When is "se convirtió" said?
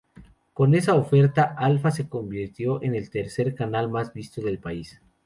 1.91-2.81